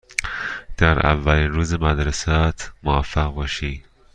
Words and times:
در 0.77 1.05
اولین 1.07 1.51
روز 1.51 1.73
مدرسه 1.73 2.31
ات 2.31 2.71
موفق 2.83 3.33
باشی. 3.33 3.83